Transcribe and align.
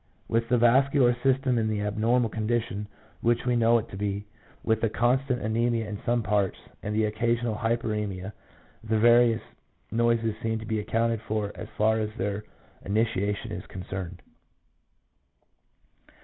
With 0.27 0.49
the 0.49 0.57
vascular 0.57 1.15
system 1.21 1.59
in 1.59 1.67
the 1.69 1.81
abnormal 1.83 2.31
condition 2.31 2.87
which 3.21 3.45
we 3.45 3.55
know 3.55 3.77
it 3.77 3.87
to 3.89 3.95
be, 3.95 4.25
with 4.63 4.81
the 4.81 4.89
constant 4.89 5.43
anemia 5.43 5.87
in 5.87 6.01
some 6.07 6.23
parts, 6.23 6.57
and 6.81 6.95
the 6.95 7.05
occasional 7.05 7.53
hypersemia, 7.53 8.33
the 8.83 8.97
various 8.97 9.43
noises 9.91 10.33
seem 10.41 10.57
to 10.57 10.65
be 10.65 10.79
accounted 10.79 11.21
for 11.27 11.51
as 11.53 11.67
far 11.77 11.99
as 11.99 12.09
their 12.17 12.43
initiation 12.83 13.51
is 13.51 13.63
concerned. 13.67 14.23